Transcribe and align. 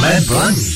Jsme 0.00 0.20
blaní. 0.28 0.66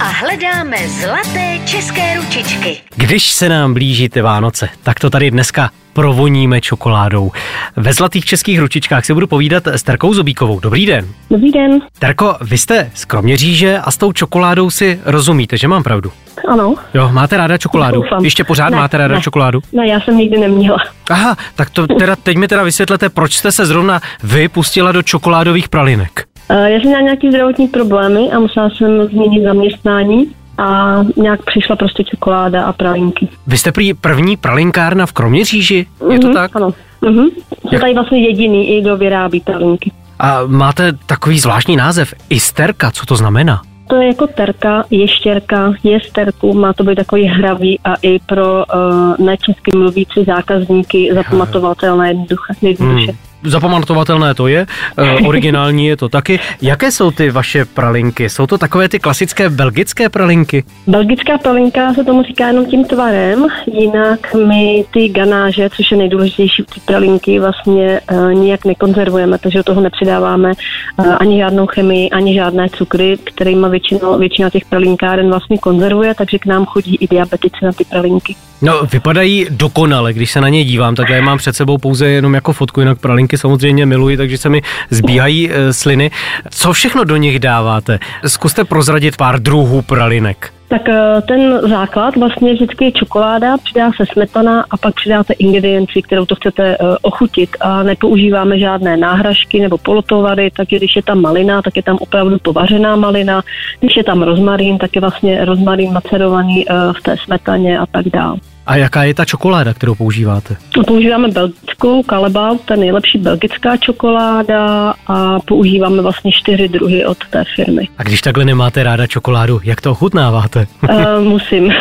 A 0.00 0.04
hledáme 0.04 0.76
zlaté 0.88 1.58
české 1.64 2.16
ručičky. 2.16 2.76
Když 2.96 3.30
se 3.30 3.48
nám 3.48 3.74
blíží 3.74 4.08
ty 4.08 4.20
Vánoce, 4.20 4.68
tak 4.82 5.00
to 5.00 5.10
tady 5.10 5.30
dneska 5.30 5.70
provoníme 5.92 6.60
čokoládou. 6.60 7.32
Ve 7.76 7.92
zlatých 7.92 8.24
českých 8.24 8.60
ručičkách 8.60 9.04
si 9.04 9.14
budu 9.14 9.26
povídat 9.26 9.66
s 9.66 9.82
Terkou 9.82 10.14
Zobíkovou. 10.14 10.60
Dobrý 10.60 10.86
den. 10.86 11.06
Dobrý 11.30 11.52
den. 11.52 11.80
Terko, 11.98 12.36
vy 12.40 12.58
jste 12.58 12.90
z 12.94 13.04
Kroměříže 13.04 13.78
a 13.78 13.90
s 13.90 13.96
tou 13.96 14.12
čokoládou 14.12 14.70
si 14.70 15.00
rozumíte, 15.04 15.56
že 15.56 15.68
mám 15.68 15.82
pravdu? 15.82 16.12
Ano. 16.48 16.74
Jo, 16.94 17.08
máte 17.12 17.36
ráda 17.36 17.58
čokoládu? 17.58 18.02
Doufám. 18.02 18.24
Ještě 18.24 18.44
pořád 18.44 18.68
Ne, 18.70 18.76
máte 18.76 18.98
ráda 18.98 19.14
ne. 19.14 19.20
čokoládu? 19.20 19.60
Ne, 19.72 19.88
já 19.88 20.00
jsem 20.00 20.16
nikdy 20.16 20.38
neměla. 20.38 20.78
Aha, 21.10 21.36
tak 21.54 21.70
to 21.70 21.86
teda 21.86 22.16
teď 22.16 22.36
mi 22.36 22.48
teda 22.48 22.62
vysvětlete, 22.62 23.08
proč 23.08 23.34
jste 23.36 23.52
se 23.52 23.66
zrovna 23.66 24.00
vy 24.22 24.48
pustila 24.48 24.92
do 24.92 25.02
čokoládových 25.02 25.68
pralinek. 25.68 26.26
Eh, 26.48 26.70
Já 26.70 26.78
jsem 26.80 26.86
měla 26.88 27.00
nějaký 27.02 27.28
zdravotní 27.28 27.68
problémy 27.68 28.30
a 28.32 28.38
musela 28.38 28.70
jsem 28.70 29.06
změnit 29.06 29.44
zaměstnání 29.44 30.26
a 30.58 30.96
nějak 31.16 31.44
přišla 31.44 31.76
prostě 31.76 32.04
čokoláda 32.04 32.64
a 32.64 32.72
pralinky. 32.72 33.28
Vy 33.46 33.58
jste 33.58 33.72
prý 33.72 33.94
první 33.94 34.36
pralinkárna 34.36 35.06
v 35.06 35.12
Kroměříži, 35.12 35.86
je 36.10 36.18
to 36.18 36.26
Mhm, 36.26 36.34
tak? 36.34 36.56
Ano. 36.56 36.74
Mhm. 37.00 37.26
Jsem 37.70 37.80
tady 37.80 37.94
vlastně 37.94 38.18
jediný, 38.28 38.76
i 38.76 38.80
kdo 38.80 38.96
vyrábí 38.96 39.40
pralinky. 39.40 39.92
A 40.18 40.38
máte 40.46 40.92
takový 41.06 41.38
zvláštní 41.38 41.76
název, 41.76 42.14
Isterka, 42.30 42.90
co 42.90 43.06
to 43.06 43.16
znamená? 43.16 43.62
To 43.88 43.96
je 43.96 44.06
jako 44.06 44.26
terka, 44.26 44.84
ještěrka, 44.90 45.72
je 45.84 46.00
sterku, 46.00 46.54
má 46.54 46.72
to 46.72 46.84
být 46.84 46.94
takový 46.96 47.24
hravý 47.24 47.80
a 47.84 47.94
i 48.02 48.18
pro 48.18 48.64
uh, 48.64 49.26
nečesky 49.26 49.70
mluvící 49.76 50.24
zákazníky 50.24 51.10
zapamatovatelné 51.14 52.08
jednoduše. 52.08 52.76
Hmm. 52.78 53.06
Zapamatovatelné 53.46 54.34
to 54.34 54.46
je, 54.46 54.66
e, 54.96 55.12
originální 55.26 55.86
je 55.86 55.96
to 55.96 56.08
taky. 56.08 56.40
Jaké 56.62 56.90
jsou 56.90 57.10
ty 57.10 57.30
vaše 57.30 57.64
pralinky? 57.64 58.28
Jsou 58.28 58.46
to 58.46 58.58
takové 58.58 58.88
ty 58.88 58.98
klasické 58.98 59.50
belgické 59.50 60.08
pralinky? 60.08 60.64
Belgická 60.86 61.38
pralinka 61.38 61.94
se 61.94 62.04
tomu 62.04 62.22
říká 62.22 62.46
jenom 62.46 62.66
tím 62.66 62.84
tvarem, 62.84 63.46
jinak 63.66 64.34
my 64.34 64.84
ty 64.92 65.08
ganáže, 65.08 65.70
což 65.70 65.90
je 65.90 65.96
nejdůležitější 65.96 66.64
ty 66.74 66.80
pralinky, 66.80 67.40
vlastně 67.40 68.00
uh, 68.12 68.32
nijak 68.32 68.64
nekonzervujeme, 68.64 69.38
takže 69.38 69.58
do 69.58 69.64
toho 69.64 69.80
nepřidáváme 69.80 70.52
uh, 70.96 71.16
ani 71.20 71.38
žádnou 71.38 71.66
chemii, 71.66 72.10
ani 72.10 72.34
žádné 72.34 72.68
cukry, 72.68 73.18
kterými 73.24 73.68
většinou, 73.70 74.18
většina 74.18 74.50
těch 74.50 74.64
pralinkáren 74.64 75.28
vlastně 75.28 75.58
konzervuje, 75.58 76.14
takže 76.14 76.38
k 76.38 76.46
nám 76.46 76.66
chodí 76.66 76.96
i 76.96 77.08
diabetici 77.08 77.56
na 77.62 77.72
ty 77.72 77.84
pralinky. 77.84 78.36
No, 78.62 78.82
vypadají 78.92 79.46
dokonale, 79.50 80.12
když 80.12 80.30
se 80.30 80.40
na 80.40 80.48
ně 80.48 80.64
dívám, 80.64 80.94
tak 80.94 81.08
já 81.08 81.16
je 81.16 81.22
mám 81.22 81.38
před 81.38 81.56
sebou 81.56 81.78
pouze 81.78 82.08
jenom 82.08 82.34
jako 82.34 82.52
fotku, 82.52 82.80
jinak 82.80 83.00
pralinky 83.00 83.35
samozřejmě 83.38 83.86
miluji, 83.86 84.16
takže 84.16 84.38
se 84.38 84.48
mi 84.48 84.62
zbíhají 84.90 85.50
e, 85.50 85.72
sliny. 85.72 86.10
Co 86.50 86.72
všechno 86.72 87.04
do 87.04 87.16
nich 87.16 87.38
dáváte? 87.38 87.98
Zkuste 88.26 88.64
prozradit 88.64 89.16
pár 89.16 89.40
druhů 89.40 89.82
pralinek. 89.82 90.52
Tak 90.68 90.88
eh, 90.88 91.22
ten 91.28 91.60
základ 91.68 92.16
vlastně 92.16 92.54
vždycky 92.54 92.84
je 92.84 92.92
čokoláda, 92.92 93.56
přidá 93.58 93.90
se 93.96 94.06
smetana 94.12 94.64
a 94.70 94.76
pak 94.76 94.94
přidáte 94.94 95.32
ingredienci, 95.32 96.02
kterou 96.02 96.26
to 96.26 96.34
chcete 96.34 96.76
eh, 96.76 96.78
ochutit 97.02 97.50
a 97.60 97.82
nepoužíváme 97.82 98.58
žádné 98.58 98.96
náhražky 98.96 99.60
nebo 99.60 99.78
polotovary, 99.78 100.50
takže 100.56 100.76
když 100.76 100.96
je 100.96 101.02
tam 101.02 101.20
malina, 101.20 101.62
tak 101.62 101.76
je 101.76 101.82
tam 101.82 101.96
opravdu 102.00 102.38
povařená 102.38 102.96
malina, 102.96 103.42
když 103.80 103.96
je 103.96 104.04
tam 104.04 104.22
rozmarín, 104.22 104.78
tak 104.78 104.90
je 104.94 105.00
vlastně 105.00 105.44
rozmarín 105.44 105.92
macerovaný 105.92 106.64
eh, 106.68 106.74
v 106.98 107.02
té 107.02 107.16
smetaně 107.24 107.78
a 107.78 107.86
tak 107.86 108.08
dále. 108.08 108.36
A 108.66 108.76
jaká 108.76 109.04
je 109.04 109.14
ta 109.14 109.24
čokoláda, 109.24 109.74
kterou 109.74 109.94
používáte? 109.94 110.56
Používáme 110.86 111.28
belgickou 111.28 112.02
kalebal, 112.02 112.58
to 112.64 112.72
je 112.72 112.76
nejlepší 112.76 113.18
belgická 113.18 113.76
čokoláda 113.76 114.94
a 115.06 115.40
používáme 115.40 116.02
vlastně 116.02 116.32
čtyři 116.32 116.68
druhy 116.68 117.06
od 117.06 117.18
té 117.30 117.44
firmy. 117.56 117.88
A 117.98 118.02
když 118.02 118.20
takhle 118.20 118.44
nemáte 118.44 118.82
ráda 118.82 119.06
čokoládu, 119.06 119.60
jak 119.64 119.80
to 119.80 119.90
ochutnáváte? 119.90 120.66
Uh, 120.82 121.24
musím. 121.28 121.64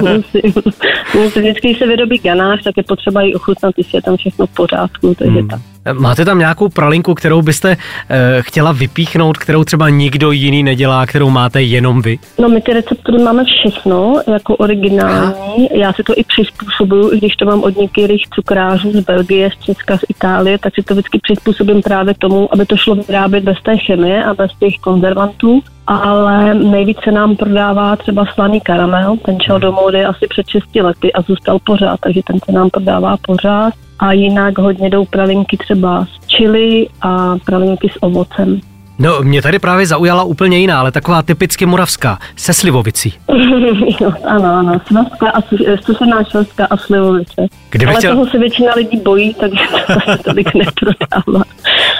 musím. 0.00 0.52
musím. 1.14 1.42
Vždycky, 1.42 1.68
když 1.68 1.78
se 1.78 1.86
vyrobí 1.86 2.18
ganáš, 2.18 2.62
tak 2.62 2.76
je 2.76 2.82
potřeba 2.82 3.22
ji 3.22 3.34
ochutnat, 3.34 3.74
jestli 3.76 3.98
je 3.98 4.02
tam 4.02 4.16
všechno 4.16 4.46
v 4.46 4.54
pořádku. 4.54 5.14
Takže 5.14 5.38
Hmm. 5.38 5.48
tak. 5.48 5.60
Máte 5.92 6.24
tam 6.24 6.38
nějakou 6.38 6.68
pralinku, 6.68 7.14
kterou 7.14 7.42
byste 7.42 7.70
e, 7.70 7.76
chtěla 8.42 8.72
vypíchnout, 8.72 9.38
kterou 9.38 9.64
třeba 9.64 9.88
nikdo 9.88 10.30
jiný 10.30 10.62
nedělá, 10.62 11.06
kterou 11.06 11.30
máte 11.30 11.62
jenom 11.62 12.02
vy? 12.02 12.18
No 12.38 12.48
my 12.48 12.60
ty 12.60 12.72
receptury 12.72 13.22
máme 13.22 13.44
všechno 13.44 14.22
jako 14.32 14.56
originální. 14.56 15.68
Já 15.74 15.92
si 15.92 16.02
to 16.02 16.12
i 16.16 16.24
přizpůsobuju, 16.24 17.12
i 17.12 17.18
když 17.18 17.36
to 17.36 17.44
mám 17.44 17.62
od 17.62 17.76
některých 17.76 18.28
cukrářů 18.34 18.92
z 18.92 19.00
Belgie, 19.00 19.50
z 19.50 19.64
Česka, 19.64 19.98
z 19.98 20.00
Itálie, 20.08 20.58
tak 20.58 20.74
si 20.74 20.82
to 20.82 20.94
vždycky 20.94 21.18
přizpůsobím 21.22 21.82
právě 21.82 22.14
tomu, 22.18 22.54
aby 22.54 22.66
to 22.66 22.76
šlo 22.76 22.94
vyrábět 22.94 23.44
bez 23.44 23.62
té 23.62 23.76
chemie 23.76 24.24
a 24.24 24.34
bez 24.34 24.50
těch 24.60 24.74
konzervantů. 24.80 25.62
Ale 25.86 26.54
nejvíce 26.54 27.10
nám 27.10 27.36
prodává 27.36 27.96
třeba 27.96 28.24
slaný 28.34 28.60
karamel, 28.60 29.16
ten 29.24 29.40
šel 29.40 29.58
do 29.58 29.72
módy 29.72 30.04
asi 30.04 30.26
před 30.28 30.48
6 30.48 30.76
lety 30.76 31.12
a 31.12 31.22
zůstal 31.22 31.58
pořád, 31.58 32.00
takže 32.00 32.20
ten 32.26 32.38
se 32.44 32.52
nám 32.52 32.70
prodává 32.70 33.16
pořád. 33.16 33.74
A 33.98 34.12
jinak 34.12 34.58
hodně 34.58 34.90
jdou 34.90 35.04
pralinky 35.04 35.56
třeba 35.56 36.04
z 36.04 36.26
čili 36.26 36.86
a 37.02 37.36
pralinky 37.46 37.88
s 37.88 38.02
ovocem. 38.02 38.60
No, 39.02 39.22
mě 39.22 39.42
tady 39.42 39.58
právě 39.58 39.86
zaujala 39.86 40.22
úplně 40.22 40.58
jiná, 40.58 40.80
ale 40.80 40.92
taková 40.92 41.22
typicky 41.22 41.66
moravská, 41.66 42.18
se 42.36 42.54
slivovicí. 42.54 43.14
jo, 44.00 44.12
ano, 44.28 44.44
ano, 44.54 44.80
svazka 44.86 45.30
a 45.30 45.40
sušená 45.84 46.24
svazka 46.24 46.66
a 46.70 46.76
slivovice. 46.76 47.46
Kdybych 47.70 47.88
Ale 47.88 47.98
chtěl- 47.98 48.14
toho 48.14 48.26
se 48.26 48.38
většina 48.38 48.72
lidí 48.76 48.96
bojí, 49.04 49.34
takže 49.34 49.60
to 49.86 50.22
tolik 50.24 50.54
neprodává. 50.54 51.44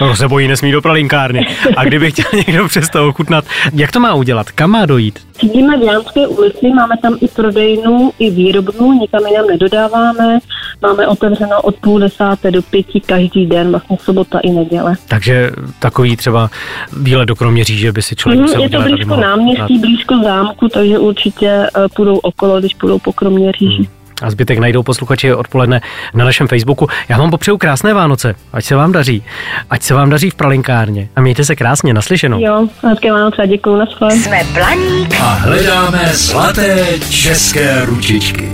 No, 0.01 0.17
se 0.17 0.29
bojí, 0.29 0.49
nesmí 0.49 0.73
do 0.73 0.83
pralinkárny. 0.83 1.47
A 1.77 1.85
kdyby 1.85 2.11
chtěl 2.11 2.25
někdo 2.47 2.69
přesto 2.69 3.09
ochutnat, 3.09 3.45
jak 3.73 3.93
to 3.93 4.01
má 4.01 4.15
udělat? 4.15 4.51
Kam 4.51 4.71
má 4.71 4.87
dojít? 4.87 5.19
Sídlíme 5.39 5.79
v 5.79 5.83
Jánské 5.83 6.27
ulici, 6.27 6.69
máme 6.77 6.95
tam 7.03 7.17
i 7.21 7.29
prodejnu, 7.29 8.13
i 8.19 8.31
výrobnu, 8.31 8.93
nikam 8.93 9.27
jinam 9.27 9.47
nedodáváme. 9.47 10.39
Máme 10.83 11.07
otevřeno 11.07 11.63
od 11.63 11.75
půl 11.77 11.99
desáté 12.01 12.51
do 12.51 12.63
pěti 12.63 13.01
každý 13.01 13.47
den, 13.47 13.71
vlastně 13.71 13.97
sobota 14.05 14.39
i 14.39 14.51
neděle. 14.51 14.95
Takže 15.09 15.51
takový 15.79 16.17
třeba 16.17 16.51
výlet 17.01 17.27
do 17.27 17.37
Kroměříže 17.37 17.93
by 17.93 18.03
si 18.03 18.17
člověk 18.17 18.39
Mhm, 18.39 18.47
musel 18.49 18.63
je 18.63 18.69
to 18.71 18.81
blízko 18.83 19.17
náměstí, 19.17 19.61
ochutnat. 19.63 19.81
blízko 19.81 20.15
zámku, 20.25 20.69
takže 20.69 20.99
určitě 20.99 21.47
eh, 21.49 21.69
půjdou 21.97 22.17
okolo, 22.17 22.61
když 22.61 22.75
půjdou 22.75 22.99
po 22.99 23.13
Kroměříži. 23.13 23.89
A 24.23 24.31
zbytek 24.31 24.59
najdou 24.59 24.83
posluchači 24.83 25.35
odpoledne 25.35 25.81
na 26.15 26.25
našem 26.25 26.49
Facebooku. 26.49 26.89
Já 27.09 27.19
vám 27.19 27.31
popřeju 27.31 27.59
krásné 27.59 27.95
Vánoce, 27.95 28.35
ať 28.53 28.65
se 28.65 28.75
vám 28.77 28.93
daří. 28.93 29.23
Ať 29.71 29.83
se 29.83 29.95
vám 29.95 30.11
daří 30.11 30.31
v 30.31 30.35
pralinkárně. 30.35 31.09
A 31.17 31.21
mějte 31.21 31.45
se 31.45 31.57
krásně, 31.57 31.95
naslyšenou. 31.95 32.41
Jo, 32.41 32.69
hezké 32.83 33.13
Vánoce 33.13 33.43
a 33.43 33.47
děkuju, 33.47 33.77
na 33.77 33.87
Jsme 34.11 34.41
Blaník 34.55 35.21
A 35.21 35.25
hledáme 35.25 36.01
zlaté 36.13 36.87
české 37.11 37.85
ručičky. 37.85 38.49